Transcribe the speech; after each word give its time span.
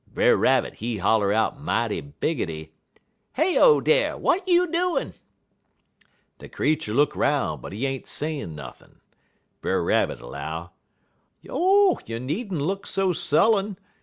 Brer 0.11 0.35
Rabbit, 0.35 0.77
he 0.77 0.97
holler 0.97 1.31
out 1.31 1.61
mighty 1.61 2.01
biggity: 2.01 2.71
"'Heyo 3.37 3.79
dar! 3.81 4.13
W'at 4.13 4.47
you 4.47 4.65
doin'?' 4.65 5.13
"De 6.39 6.49
creetur 6.49 6.91
look 6.91 7.15
'roun', 7.15 7.61
but 7.61 7.71
he 7.71 7.85
ain't 7.85 8.07
sayin' 8.07 8.55
nothin'. 8.55 8.99
Brer 9.61 9.83
Rabbit 9.83 10.19
'low: 10.19 10.71
"'Oh, 11.47 11.99
you 12.07 12.19
nee'nter 12.19 12.55
look 12.59 12.87
so 12.87 13.13
sullen! 13.13 13.77